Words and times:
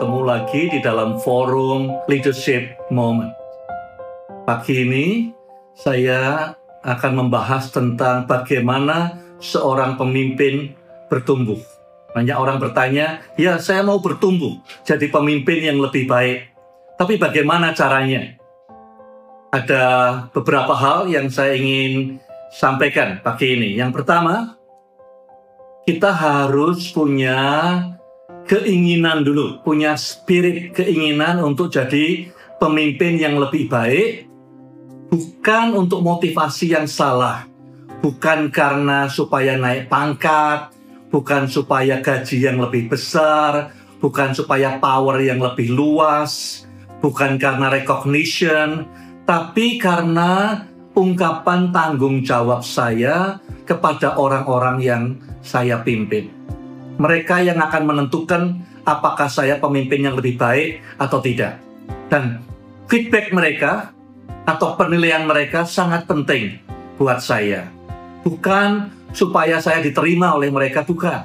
bertemu 0.00 0.24
lagi 0.24 0.62
di 0.72 0.80
dalam 0.80 1.20
forum 1.20 1.92
Leadership 2.08 2.72
Moment. 2.88 3.36
Pagi 4.48 4.88
ini 4.88 5.28
saya 5.76 6.56
akan 6.80 7.12
membahas 7.20 7.68
tentang 7.68 8.24
bagaimana 8.24 9.20
seorang 9.44 10.00
pemimpin 10.00 10.72
bertumbuh. 11.12 11.60
Banyak 12.16 12.32
orang 12.32 12.56
bertanya, 12.56 13.20
ya 13.36 13.60
saya 13.60 13.84
mau 13.84 14.00
bertumbuh 14.00 14.56
jadi 14.88 15.04
pemimpin 15.12 15.68
yang 15.68 15.84
lebih 15.84 16.08
baik. 16.08 16.48
Tapi 16.96 17.20
bagaimana 17.20 17.76
caranya? 17.76 18.40
Ada 19.52 19.84
beberapa 20.32 20.80
hal 20.80 21.12
yang 21.12 21.28
saya 21.28 21.60
ingin 21.60 22.16
sampaikan 22.48 23.20
pagi 23.20 23.52
ini. 23.52 23.76
Yang 23.76 24.00
pertama, 24.00 24.56
kita 25.84 26.08
harus 26.08 26.88
punya 26.88 27.36
keinginan 28.50 29.22
dulu, 29.22 29.62
punya 29.62 29.94
spirit 29.94 30.74
keinginan 30.74 31.38
untuk 31.38 31.70
jadi 31.70 32.34
pemimpin 32.58 33.14
yang 33.14 33.38
lebih 33.38 33.70
baik, 33.70 34.26
bukan 35.06 35.78
untuk 35.78 36.02
motivasi 36.02 36.74
yang 36.74 36.90
salah, 36.90 37.46
bukan 38.02 38.50
karena 38.50 39.06
supaya 39.06 39.54
naik 39.54 39.86
pangkat, 39.86 40.74
bukan 41.14 41.46
supaya 41.46 42.02
gaji 42.02 42.42
yang 42.42 42.58
lebih 42.58 42.90
besar, 42.90 43.70
bukan 44.02 44.34
supaya 44.34 44.82
power 44.82 45.22
yang 45.22 45.38
lebih 45.38 45.70
luas, 45.70 46.66
bukan 46.98 47.38
karena 47.38 47.70
recognition, 47.70 48.82
tapi 49.30 49.78
karena 49.78 50.66
ungkapan 50.98 51.70
tanggung 51.70 52.26
jawab 52.26 52.66
saya 52.66 53.38
kepada 53.62 54.18
orang-orang 54.18 54.82
yang 54.82 55.02
saya 55.38 55.78
pimpin. 55.86 56.40
Mereka 57.00 57.40
yang 57.40 57.56
akan 57.56 57.82
menentukan 57.88 58.60
apakah 58.84 59.26
saya 59.32 59.56
pemimpin 59.56 60.04
yang 60.04 60.14
lebih 60.14 60.36
baik 60.36 60.84
atau 61.00 61.24
tidak. 61.24 61.56
Dan 62.12 62.44
feedback 62.92 63.32
mereka 63.32 63.96
atau 64.44 64.76
penilaian 64.76 65.24
mereka 65.24 65.64
sangat 65.64 66.04
penting 66.04 66.60
buat 67.00 67.24
saya. 67.24 67.72
Bukan 68.20 68.92
supaya 69.16 69.56
saya 69.64 69.80
diterima 69.80 70.36
oleh 70.36 70.52
mereka, 70.52 70.84
bukan. 70.84 71.24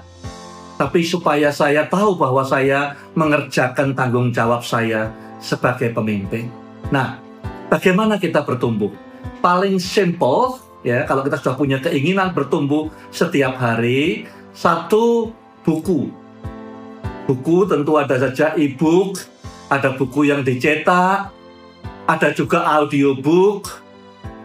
Tapi 0.79 1.03
supaya 1.03 1.51
saya 1.51 1.83
tahu 1.91 2.15
bahwa 2.15 2.47
saya 2.47 2.95
mengerjakan 3.11 3.91
tanggung 3.91 4.31
jawab 4.31 4.63
saya 4.63 5.11
sebagai 5.43 5.91
pemimpin. 5.91 6.47
Nah, 6.87 7.19
bagaimana 7.67 8.15
kita 8.15 8.47
bertumbuh? 8.47 9.05
paling 9.45 9.77
simple 9.77 10.57
ya 10.81 11.05
kalau 11.05 11.21
kita 11.21 11.37
sudah 11.37 11.53
punya 11.53 11.77
keinginan 11.77 12.33
bertumbuh 12.33 12.89
setiap 13.13 13.57
hari 13.61 14.25
satu 14.57 15.29
buku. 15.65 16.13
Buku 17.25 17.65
tentu 17.65 17.97
ada 17.97 18.21
saja 18.21 18.53
e-book 18.53 19.17
ada 19.65 19.97
buku 19.97 20.29
yang 20.29 20.45
dicetak 20.45 21.33
ada 22.05 22.29
juga 22.37 22.61
audiobook 22.77 23.81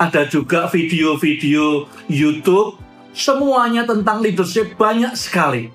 ada 0.00 0.24
juga 0.24 0.64
video-video 0.72 1.84
YouTube. 2.08 2.80
Semuanya 3.12 3.84
tentang 3.84 4.24
leadership 4.24 4.80
banyak 4.80 5.12
sekali. 5.12 5.68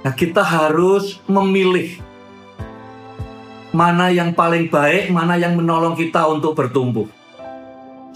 Nah 0.00 0.16
kita 0.16 0.40
harus 0.40 1.20
memilih 1.28 2.00
mana 3.76 4.08
yang 4.08 4.32
paling 4.32 4.72
baik 4.72 5.12
mana 5.12 5.36
yang 5.36 5.52
menolong 5.52 5.92
kita 6.00 6.24
untuk 6.32 6.56
bertumbuh. 6.56 7.04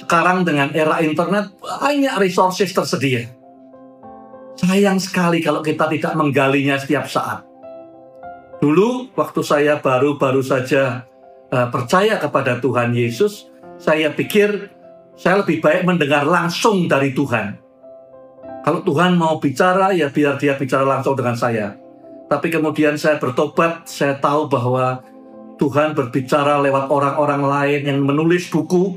Sekarang 0.00 0.40
dengan 0.40 0.72
era 0.72 1.04
internet 1.04 1.52
banyak 1.60 2.16
resources 2.16 2.72
tersedia. 2.72 3.43
Sayang 4.54 5.02
sekali 5.02 5.42
kalau 5.42 5.60
kita 5.60 5.90
tidak 5.90 6.14
menggalinya 6.14 6.78
setiap 6.78 7.10
saat. 7.10 7.42
Dulu 8.62 9.10
waktu 9.18 9.40
saya 9.42 9.82
baru-baru 9.82 10.40
saja 10.40 11.04
uh, 11.50 11.68
percaya 11.68 12.16
kepada 12.22 12.62
Tuhan 12.62 12.94
Yesus, 12.94 13.50
saya 13.82 14.14
pikir 14.14 14.70
saya 15.18 15.42
lebih 15.42 15.58
baik 15.58 15.82
mendengar 15.86 16.22
langsung 16.26 16.86
dari 16.86 17.10
Tuhan. 17.14 17.58
Kalau 18.64 18.80
Tuhan 18.80 19.20
mau 19.20 19.36
bicara, 19.42 19.92
ya 19.92 20.08
biar 20.08 20.40
dia 20.40 20.56
bicara 20.56 20.86
langsung 20.86 21.12
dengan 21.12 21.36
saya. 21.36 21.76
Tapi 22.30 22.48
kemudian 22.48 22.96
saya 22.96 23.20
bertobat, 23.20 23.84
saya 23.84 24.16
tahu 24.16 24.48
bahwa 24.48 25.04
Tuhan 25.60 25.92
berbicara 25.92 26.58
lewat 26.64 26.88
orang-orang 26.88 27.42
lain 27.44 27.80
yang 27.84 28.00
menulis 28.00 28.48
buku, 28.48 28.96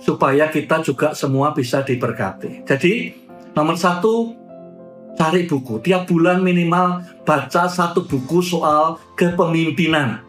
supaya 0.00 0.48
kita 0.48 0.80
juga 0.80 1.12
semua 1.12 1.52
bisa 1.52 1.82
diberkati. 1.84 2.64
Jadi 2.64 3.12
nomor 3.52 3.76
satu 3.76 4.39
cari 5.20 5.44
buku 5.44 5.84
tiap 5.84 6.08
bulan 6.08 6.40
minimal 6.40 7.04
baca 7.28 7.68
satu 7.68 8.08
buku 8.08 8.40
soal 8.40 8.96
kepemimpinan. 9.20 10.24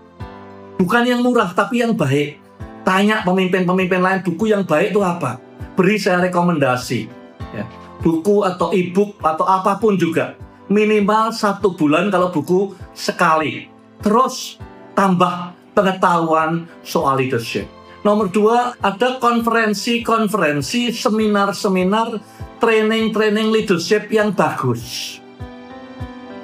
Bukan 0.76 1.08
yang 1.08 1.24
murah 1.24 1.56
tapi 1.56 1.80
yang 1.80 1.96
baik. 1.96 2.44
Tanya 2.84 3.24
pemimpin-pemimpin 3.24 4.04
lain 4.04 4.20
buku 4.20 4.52
yang 4.52 4.68
baik 4.68 4.92
itu 4.92 5.00
apa. 5.00 5.40
Beri 5.80 5.96
saya 5.96 6.28
rekomendasi. 6.28 7.08
Ya. 7.56 7.64
Buku 8.04 8.44
atau 8.44 8.76
e-book 8.76 9.16
atau 9.24 9.48
apa 9.48 9.80
pun 9.80 9.96
juga. 9.96 10.36
Minimal 10.68 11.32
satu 11.32 11.72
bulan 11.72 12.12
kalau 12.12 12.28
buku 12.28 12.76
sekali. 12.92 13.72
Terus 14.04 14.60
tambah 14.92 15.56
pengetahuan 15.72 16.68
soal 16.84 17.24
leadership. 17.24 17.64
Nomor 18.02 18.34
dua, 18.34 18.74
ada 18.82 19.22
konferensi-konferensi, 19.22 20.90
seminar-seminar, 20.90 22.18
training-training 22.62 23.50
leadership 23.50 24.08
yang 24.14 24.32
bagus. 24.32 25.18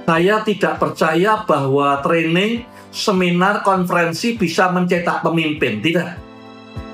Saya 0.07 0.41
tidak 0.41 0.81
percaya 0.81 1.45
bahwa 1.45 2.01
training, 2.01 2.65
seminar, 2.89 3.61
konferensi 3.61 4.33
bisa 4.35 4.71
mencetak 4.73 5.21
pemimpin, 5.21 5.79
tidak. 5.79 6.17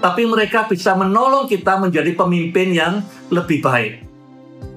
Tapi 0.03 0.27
mereka 0.27 0.67
bisa 0.67 0.91
menolong 0.93 1.47
kita 1.47 1.79
menjadi 1.79 2.11
pemimpin 2.13 2.75
yang 2.75 2.99
lebih 3.31 3.63
baik. 3.63 4.03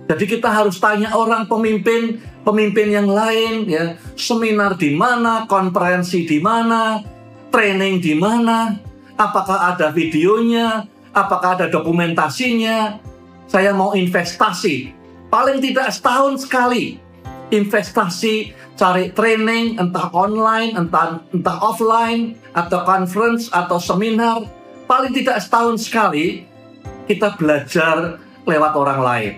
Jadi 0.06 0.24
kita 0.30 0.54
harus 0.54 0.78
tanya 0.78 1.18
orang 1.18 1.50
pemimpin, 1.50 2.22
pemimpin 2.46 2.94
yang 2.94 3.10
lain, 3.10 3.66
ya, 3.66 3.98
seminar 4.14 4.78
di 4.78 4.94
mana, 4.94 5.50
konferensi 5.50 6.22
di 6.22 6.38
mana, 6.38 7.02
training 7.50 7.98
di 7.98 8.14
mana, 8.14 8.86
Apakah 9.16 9.72
ada 9.72 9.88
videonya? 9.96 10.84
Apakah 11.16 11.56
ada 11.56 11.66
dokumentasinya? 11.72 13.00
Saya 13.46 13.70
mau 13.72 13.94
investasi. 13.94 14.94
Paling 15.30 15.62
tidak 15.62 15.90
setahun 15.94 16.46
sekali. 16.46 16.98
Investasi, 17.54 18.50
cari 18.74 19.14
training, 19.14 19.78
entah 19.78 20.10
online, 20.10 20.74
entah, 20.74 21.22
entah 21.30 21.58
offline, 21.62 22.34
atau 22.58 22.82
conference, 22.82 23.46
atau 23.54 23.78
seminar. 23.78 24.46
Paling 24.90 25.14
tidak 25.14 25.42
setahun 25.42 25.86
sekali 25.86 26.46
kita 27.06 27.38
belajar 27.38 28.18
lewat 28.46 28.72
orang 28.74 29.00
lain. 29.02 29.32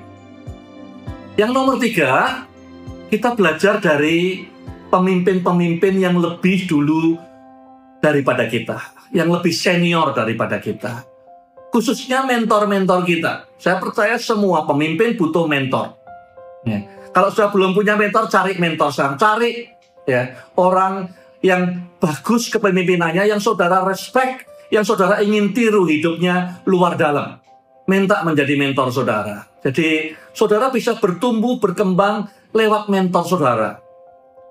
Yang 1.37 1.51
nomor 1.53 1.77
tiga, 1.77 2.45
kita 3.13 3.37
belajar 3.37 3.81
dari 3.81 4.49
pemimpin-pemimpin 4.89 6.01
yang 6.01 6.17
lebih 6.17 6.65
dulu 6.65 7.17
daripada 8.01 8.49
kita 8.49 8.99
yang 9.13 9.29
lebih 9.33 9.53
senior 9.53 10.13
daripada 10.13 10.61
kita. 10.61 11.18
Khususnya 11.69 12.25
mentor-mentor 12.25 13.05
kita. 13.05 13.45
Saya 13.61 13.77
percaya 13.77 14.17
semua 14.17 14.65
pemimpin 14.65 15.15
butuh 15.19 15.45
mentor. 15.45 15.99
Ya. 16.65 16.89
Kalau 17.13 17.29
sudah 17.33 17.49
belum 17.53 17.77
punya 17.77 17.99
mentor, 17.99 18.29
cari 18.31 18.57
mentor 18.57 18.89
sekarang. 18.93 19.17
Cari 19.21 19.51
ya 20.09 20.49
orang 20.57 21.13
yang 21.45 21.93
bagus 22.01 22.49
kepemimpinannya, 22.49 23.29
yang 23.29 23.39
saudara 23.39 23.85
respect, 23.85 24.49
yang 24.73 24.85
saudara 24.85 25.21
ingin 25.21 25.53
tiru 25.53 25.85
hidupnya 25.85 26.63
luar 26.65 26.97
dalam. 26.97 27.41
Minta 27.89 28.21
menjadi 28.21 28.53
mentor 28.57 28.93
saudara. 28.93 29.49
Jadi 29.65 30.13
saudara 30.37 30.69
bisa 30.69 30.97
bertumbuh, 31.01 31.57
berkembang 31.57 32.29
lewat 32.53 32.93
mentor 32.93 33.25
saudara. 33.25 33.71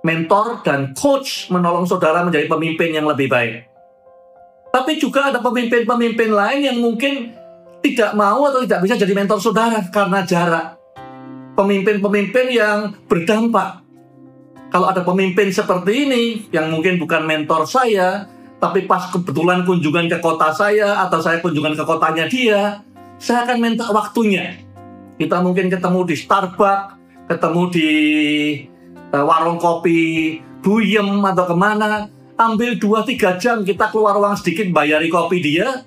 Mentor 0.01 0.65
dan 0.65 0.93
coach 0.97 1.49
menolong 1.53 1.85
saudara 1.85 2.25
menjadi 2.25 2.49
pemimpin 2.49 2.93
yang 2.97 3.05
lebih 3.05 3.29
baik. 3.29 3.76
Tapi 4.77 5.01
juga 5.01 5.33
ada 5.33 5.41
pemimpin-pemimpin 5.41 6.29
lain 6.29 6.61
yang 6.61 6.77
mungkin 6.77 7.33
tidak 7.81 8.13
mau 8.13 8.45
atau 8.45 8.61
tidak 8.61 8.85
bisa 8.85 8.93
jadi 8.93 9.09
mentor 9.17 9.41
saudara 9.41 9.81
karena 9.89 10.21
jarak. 10.21 10.77
Pemimpin-pemimpin 11.57 12.53
yang 12.53 12.93
berdampak. 13.09 13.81
Kalau 14.69 14.85
ada 14.85 15.01
pemimpin 15.01 15.49
seperti 15.49 16.05
ini 16.05 16.23
yang 16.53 16.69
mungkin 16.69 17.01
bukan 17.01 17.25
mentor 17.25 17.65
saya, 17.65 18.29
tapi 18.61 18.85
pas 18.85 19.09
kebetulan 19.09 19.65
kunjungan 19.65 20.05
ke 20.13 20.21
kota 20.21 20.53
saya 20.53 21.01
atau 21.09 21.17
saya 21.25 21.41
kunjungan 21.41 21.73
ke 21.73 21.81
kotanya 21.81 22.29
dia, 22.29 22.85
saya 23.17 23.49
akan 23.49 23.57
minta 23.57 23.89
waktunya. 23.89 24.61
Kita 25.17 25.41
mungkin 25.41 25.73
ketemu 25.73 26.05
di 26.05 26.15
Starbucks, 26.21 26.93
ketemu 27.25 27.61
di 27.73 27.91
uh, 29.09 29.25
warung 29.25 29.57
kopi 29.57 30.37
Buyem 30.61 31.25
atau 31.25 31.49
ke 31.49 31.55
mana, 31.57 32.13
ambil 32.37 32.77
2-3 32.77 33.41
jam 33.41 33.57
kita 33.65 33.89
keluar 33.89 34.15
uang 34.21 34.37
sedikit 34.37 34.69
bayari 34.69 35.09
kopi 35.09 35.41
dia, 35.41 35.83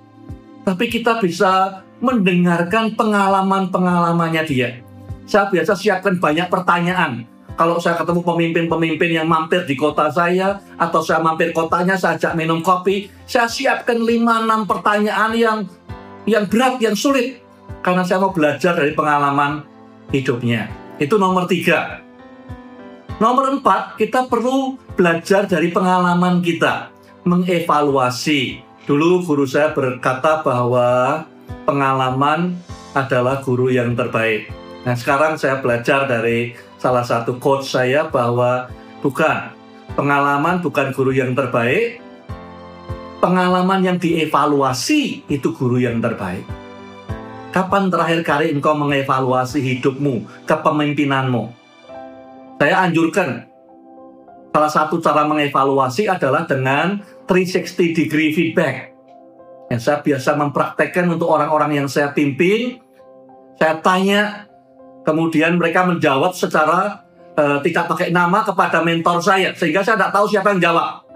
tapi 0.67 0.91
kita 0.91 1.23
bisa 1.23 1.83
mendengarkan 2.03 2.99
pengalaman-pengalamannya 2.99 4.43
dia. 4.45 4.83
Saya 5.31 5.47
biasa 5.47 5.79
siapkan 5.79 6.19
banyak 6.19 6.51
pertanyaan 6.51 7.23
kalau 7.55 7.77
saya 7.77 7.95
ketemu 8.01 8.25
pemimpin-pemimpin 8.25 9.11
yang 9.21 9.29
mampir 9.29 9.69
di 9.69 9.77
kota 9.77 10.09
saya 10.09 10.65
atau 10.81 11.05
saya 11.05 11.21
mampir 11.21 11.53
kotanya 11.53 11.95
saya 11.95 12.17
ajak 12.17 12.33
minum 12.33 12.65
kopi, 12.65 13.13
saya 13.29 13.47
siapkan 13.47 14.01
5-6 14.01 14.65
pertanyaan 14.65 15.31
yang 15.37 15.59
yang 16.25 16.49
berat, 16.49 16.81
yang 16.81 16.97
sulit 16.97 17.37
karena 17.85 18.01
saya 18.01 18.25
mau 18.25 18.33
belajar 18.33 18.73
dari 18.75 18.97
pengalaman 18.97 19.61
hidupnya. 20.09 20.73
Itu 20.97 21.21
nomor 21.21 21.45
tiga. 21.45 22.00
Nomor 23.21 23.53
empat, 23.53 24.01
kita 24.01 24.33
perlu 24.33 24.81
belajar 24.97 25.45
dari 25.45 25.69
pengalaman 25.69 26.41
kita, 26.41 26.89
mengevaluasi. 27.29 28.65
Dulu 28.89 29.29
guru 29.29 29.45
saya 29.45 29.77
berkata 29.77 30.41
bahwa 30.41 31.21
pengalaman 31.69 32.57
adalah 32.97 33.45
guru 33.45 33.69
yang 33.69 33.93
terbaik. 33.93 34.49
Nah, 34.89 34.97
sekarang 34.97 35.37
saya 35.37 35.61
belajar 35.61 36.09
dari 36.09 36.57
salah 36.81 37.05
satu 37.05 37.37
coach 37.37 37.69
saya 37.69 38.09
bahwa 38.09 38.73
bukan 39.05 39.53
pengalaman 39.93 40.65
bukan 40.65 40.89
guru 40.97 41.13
yang 41.13 41.37
terbaik, 41.37 42.01
pengalaman 43.21 43.85
yang 43.85 44.01
dievaluasi 44.01 45.29
itu 45.29 45.53
guru 45.53 45.77
yang 45.77 46.01
terbaik. 46.01 46.49
Kapan 47.53 47.93
terakhir 47.93 48.25
kali 48.25 48.49
engkau 48.49 48.73
mengevaluasi 48.73 49.61
hidupmu, 49.61 50.25
kepemimpinanmu? 50.49 51.60
Saya 52.61 52.85
anjurkan 52.85 53.49
salah 54.53 54.69
satu 54.69 55.01
cara 55.01 55.25
mengevaluasi 55.25 56.13
adalah 56.13 56.45
dengan 56.45 57.01
360 57.25 57.97
degree 57.97 58.37
feedback. 58.37 58.93
Yang 59.73 59.81
saya 59.89 59.99
biasa 60.05 60.37
mempraktekkan 60.37 61.09
untuk 61.09 61.33
orang-orang 61.33 61.81
yang 61.81 61.89
saya 61.89 62.13
pimpin, 62.13 62.77
saya 63.57 63.81
tanya 63.81 64.51
Kemudian 65.01 65.57
mereka 65.57 65.89
menjawab 65.89 66.37
secara 66.37 67.01
uh, 67.37 67.59
tidak 67.65 67.89
pakai 67.89 68.13
nama 68.13 68.45
kepada 68.45 68.85
mentor 68.85 69.25
saya, 69.25 69.57
sehingga 69.57 69.81
saya 69.81 69.97
tidak 69.97 70.13
tahu 70.13 70.27
siapa 70.29 70.53
yang 70.53 70.71
jawab. 70.71 71.09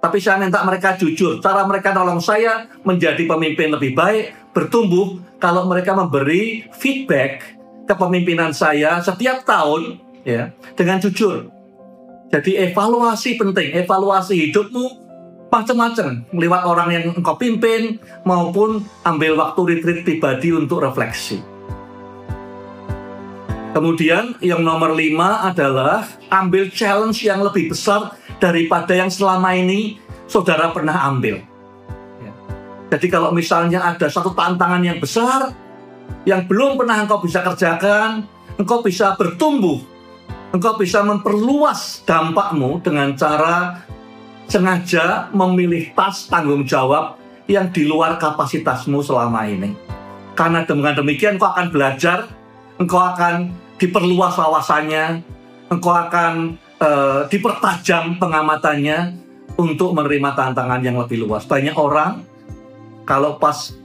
Tapi 0.00 0.16
saya 0.20 0.40
minta 0.40 0.64
mereka 0.64 0.96
jujur, 0.96 1.40
cara 1.44 1.64
mereka 1.64 1.92
nolong 1.92 2.20
saya 2.20 2.68
menjadi 2.84 3.20
pemimpin 3.24 3.72
lebih 3.72 3.92
baik, 3.96 4.52
bertumbuh 4.52 5.20
kalau 5.40 5.68
mereka 5.68 5.92
memberi 5.96 6.68
feedback 6.76 7.56
kepemimpinan 7.88 8.52
saya 8.52 9.00
setiap 9.00 9.44
tahun 9.44 10.00
ya 10.24 10.52
dengan 10.76 11.00
jujur. 11.00 11.48
Jadi 12.30 12.54
evaluasi 12.70 13.34
penting, 13.34 13.74
evaluasi 13.74 14.48
hidupmu 14.48 15.10
macam-macam 15.50 16.22
lewat 16.30 16.62
orang 16.62 16.88
yang 16.94 17.04
engkau 17.10 17.34
pimpin 17.34 17.98
maupun 18.22 18.86
ambil 19.02 19.34
waktu 19.34 19.60
retreat 19.66 20.06
pribadi 20.06 20.54
untuk 20.54 20.86
refleksi. 20.86 21.42
Kemudian 23.70 24.38
yang 24.42 24.62
nomor 24.62 24.94
lima 24.94 25.46
adalah 25.46 26.06
ambil 26.30 26.70
challenge 26.70 27.22
yang 27.22 27.42
lebih 27.42 27.70
besar 27.70 28.14
daripada 28.42 28.94
yang 28.94 29.10
selama 29.10 29.54
ini 29.54 29.98
saudara 30.26 30.74
pernah 30.74 31.06
ambil. 31.06 31.38
Ya. 32.18 32.32
Jadi 32.94 33.06
kalau 33.10 33.30
misalnya 33.30 33.82
ada 33.82 34.10
satu 34.10 34.34
tantangan 34.34 34.82
yang 34.82 34.98
besar 34.98 35.54
yang 36.26 36.46
belum 36.50 36.78
pernah 36.78 37.06
engkau 37.06 37.22
bisa 37.22 37.46
kerjakan, 37.46 38.26
engkau 38.58 38.82
bisa 38.82 39.14
bertumbuh, 39.14 39.78
engkau 40.50 40.74
bisa 40.78 41.02
memperluas 41.06 42.02
dampakmu 42.06 42.82
dengan 42.82 43.14
cara 43.14 43.86
sengaja 44.50 45.30
memilih 45.30 45.94
tas 45.94 46.26
tanggung 46.26 46.66
jawab 46.66 47.14
yang 47.46 47.70
di 47.70 47.86
luar 47.86 48.18
kapasitasmu 48.18 49.02
selama 49.02 49.46
ini. 49.46 49.74
Karena 50.34 50.66
dengan 50.66 50.94
demikian 50.98 51.38
engkau 51.38 51.50
akan 51.54 51.68
belajar 51.70 52.18
engkau 52.80 52.98
akan 52.98 53.52
diperluas 53.76 54.34
wawasannya, 54.40 55.22
engkau 55.68 55.92
akan 55.94 56.56
uh, 56.80 57.28
dipertajam 57.28 58.16
pengamatannya 58.16 59.14
untuk 59.60 59.92
menerima 59.92 60.32
tantangan 60.32 60.80
yang 60.80 60.96
lebih 60.96 61.28
luas. 61.28 61.44
Banyak 61.44 61.76
orang 61.76 62.24
kalau 63.04 63.36
pas 63.36 63.76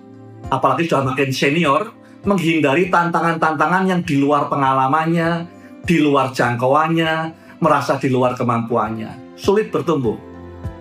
apalagi 0.49 0.87
sudah 0.87 1.03
makin 1.13 1.29
senior 1.35 1.91
menghindari 2.25 2.89
tantangan-tantangan 2.89 3.85
yang 3.85 4.01
di 4.01 4.17
luar 4.17 4.49
pengalamannya, 4.49 5.45
di 5.85 6.01
luar 6.01 6.33
jangkauannya, 6.33 7.13
merasa 7.61 7.95
di 8.01 8.09
luar 8.09 8.33
kemampuannya. 8.33 9.37
Sulit 9.37 9.69
bertumbuh. 9.69 10.17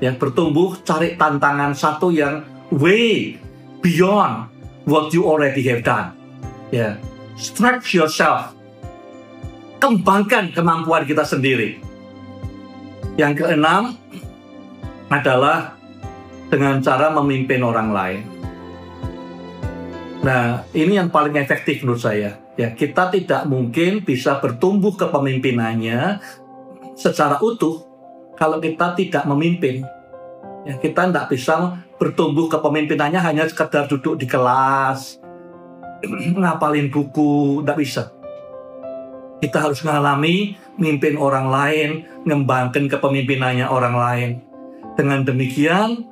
Ya, 0.01 0.17
bertumbuh 0.17 0.81
cari 0.83 1.15
tantangan 1.15 1.77
satu 1.77 2.09
yang 2.09 2.43
way 2.73 3.37
beyond 3.85 4.49
what 4.89 5.13
you 5.13 5.29
already 5.29 5.61
have 5.69 5.85
done. 5.85 6.17
Ya, 6.73 6.97
stretch 7.37 7.95
yourself. 7.95 8.57
Kembangkan 9.79 10.57
kemampuan 10.57 11.05
kita 11.05 11.29
sendiri. 11.29 11.77
Yang 13.21 13.45
keenam 13.45 14.01
adalah 15.13 15.77
dengan 16.49 16.81
cara 16.81 17.13
memimpin 17.13 17.61
orang 17.61 17.89
lain. 17.93 18.23
Nah, 20.25 20.65
ini 20.73 20.97
yang 20.97 21.13
paling 21.13 21.37
efektif 21.37 21.85
menurut 21.85 22.01
saya. 22.01 22.44
Ya, 22.55 22.71
kita 22.71 23.11
tidak 23.11 23.51
mungkin 23.51 24.07
bisa 24.07 24.39
bertumbuh 24.39 24.95
kepemimpinannya 24.95 26.23
secara 26.95 27.43
utuh 27.43 27.83
kalau 28.39 28.63
kita 28.63 28.95
tidak 28.95 29.27
memimpin. 29.27 29.83
Ya, 30.63 30.79
kita 30.79 31.11
tidak 31.11 31.35
bisa 31.35 31.83
bertumbuh 31.99 32.47
kepemimpinannya 32.47 33.21
hanya 33.21 33.45
sekedar 33.51 33.91
duduk 33.91 34.17
di 34.17 34.27
kelas, 34.31 35.19
ngapalin 36.41 36.89
buku, 36.95 37.61
tidak 37.61 37.79
bisa. 37.79 38.03
Kita 39.43 39.61
harus 39.61 39.83
mengalami 39.85 40.57
mimpin 40.79 41.19
orang 41.19 41.51
lain, 41.51 41.89
ngembangkan 42.25 42.89
kepemimpinannya 42.89 43.67
orang 43.67 43.95
lain. 43.99 44.31
Dengan 44.95 45.27
demikian, 45.27 46.07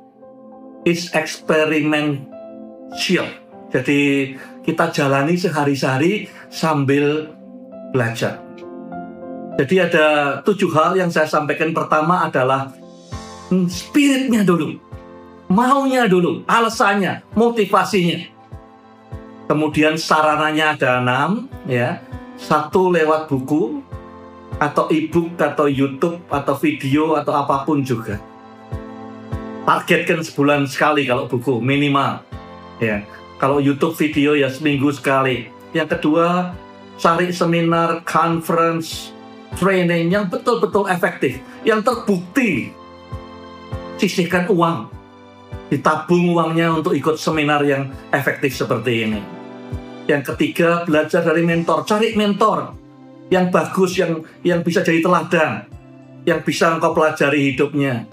is 0.83 1.07
experimental. 1.15 2.27
Jadi 3.73 4.01
kita 4.63 4.89
jalani 4.95 5.35
sehari-hari 5.35 6.31
sambil 6.47 7.29
belajar. 7.91 8.39
Jadi 9.59 9.75
ada 9.77 10.39
tujuh 10.41 10.71
hal 10.73 10.97
yang 10.97 11.13
saya 11.13 11.29
sampaikan. 11.29 11.75
Pertama 11.75 12.25
adalah 12.25 12.73
hmm, 13.53 13.69
spiritnya 13.69 14.41
dulu, 14.41 14.81
maunya 15.45 16.09
dulu, 16.09 16.41
alasannya, 16.49 17.21
motivasinya. 17.37 18.33
Kemudian 19.45 19.99
sarananya 19.99 20.73
ada 20.73 21.03
enam, 21.03 21.51
ya. 21.69 22.01
Satu 22.33 22.89
lewat 22.89 23.29
buku, 23.29 23.85
atau 24.57 24.89
e-book, 24.89 25.37
atau 25.37 25.69
YouTube, 25.69 26.17
atau 26.33 26.55
video, 26.57 27.13
atau 27.13 27.35
apa 27.37 27.61
pun 27.61 27.85
juga. 27.85 28.17
Targetkan 29.63 30.25
sebulan 30.25 30.65
sekali 30.65 31.05
kalau 31.05 31.29
buku, 31.29 31.61
minimal. 31.61 32.25
Ya. 32.81 33.05
Kalau 33.43 33.59
YouTube 33.59 33.91
video 33.99 34.39
ya 34.39 34.47
seminggu 34.47 34.87
sekali. 34.95 35.51
Yang 35.75 35.99
kedua, 35.99 36.55
cari 36.95 37.27
seminar, 37.35 37.99
conference, 38.07 39.11
training 39.59 40.15
yang 40.15 40.31
betul-betul 40.31 40.87
efektif, 40.87 41.43
yang 41.67 41.83
terbukti. 41.83 42.71
Sisihkan 43.99 44.47
uang, 44.47 44.87
ditabung 45.67 46.31
uangnya 46.31 46.71
untuk 46.71 46.95
ikut 46.95 47.19
seminar 47.19 47.67
yang 47.67 47.91
efektif 48.15 48.55
seperti 48.55 49.11
ini. 49.11 49.19
Yang 50.07 50.31
ketiga, 50.31 50.87
belajar 50.87 51.27
dari 51.27 51.43
mentor. 51.43 51.83
Cari 51.83 52.15
mentor 52.15 52.71
yang 53.27 53.51
bagus, 53.51 53.99
yang 53.99 54.23
yang 54.39 54.63
bisa 54.63 54.87
jadi 54.87 55.03
teladan, 55.03 55.67
yang 56.23 56.39
bisa 56.47 56.79
engkau 56.79 56.95
pelajari 56.95 57.51
hidupnya. 57.51 58.07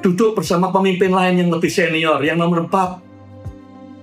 Duduk 0.00 0.32
bersama 0.32 0.72
pemimpin 0.72 1.12
lain 1.12 1.44
yang 1.44 1.52
lebih 1.52 1.68
senior. 1.68 2.24
Yang 2.24 2.40
nomor 2.40 2.64
empat, 2.64 3.05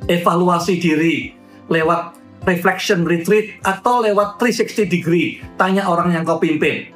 evaluasi 0.09 0.79
diri 0.79 1.31
lewat 1.71 2.19
reflection 2.43 3.07
retreat 3.07 3.59
atau 3.63 4.03
lewat 4.03 4.39
360 4.39 4.87
degree. 4.89 5.39
Tanya 5.55 5.87
orang 5.87 6.11
yang 6.11 6.27
kau 6.27 6.39
pimpin. 6.39 6.91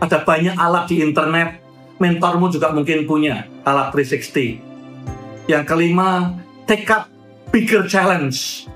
Ada 0.00 0.24
banyak 0.24 0.56
alat 0.56 0.88
di 0.88 1.04
internet. 1.04 1.60
Mentormu 1.98 2.46
juga 2.48 2.70
mungkin 2.70 3.04
punya 3.10 3.50
alat 3.66 3.90
360. 3.90 5.50
Yang 5.50 5.64
kelima, 5.66 6.38
take 6.70 6.86
up 6.86 7.10
bigger 7.50 7.88
challenge 7.90 8.68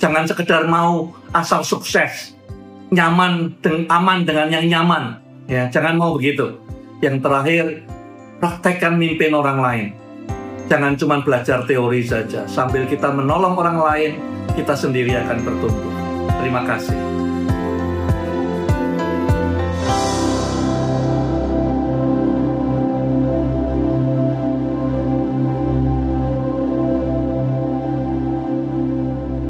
Jangan 0.00 0.24
sekedar 0.24 0.64
mau 0.64 1.12
asal 1.36 1.60
sukses, 1.60 2.32
nyaman 2.88 3.52
dan 3.60 3.84
aman 3.92 4.24
dengan 4.24 4.48
yang 4.48 4.64
nyaman. 4.64 5.20
Ya, 5.44 5.68
jangan 5.68 6.00
mau 6.00 6.16
begitu. 6.16 6.56
Yang 7.04 7.20
terakhir, 7.20 7.64
praktekkan 8.40 8.96
mimpin 8.96 9.36
orang 9.36 9.60
lain. 9.60 9.86
Jangan 10.70 10.94
cuma 10.94 11.18
belajar 11.18 11.66
teori 11.66 12.06
saja. 12.06 12.46
Sambil 12.46 12.86
kita 12.86 13.10
menolong 13.10 13.58
orang 13.58 13.82
lain, 13.82 14.10
kita 14.54 14.78
sendiri 14.78 15.18
akan 15.18 15.42
bertumbuh. 15.42 15.90
Terima 16.38 16.62
kasih. 16.62 17.19